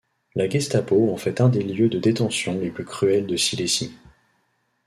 La 0.33 0.49
Gestapo 0.49 1.11
en 1.13 1.15
fait 1.19 1.41
un 1.41 1.49
des 1.49 1.61
lieux 1.61 1.87
de 1.87 1.99
détention 1.99 2.57
les 2.59 2.71
plus 2.71 2.85
cruels 2.85 3.27
de 3.27 3.37
Silésie. 3.37 3.93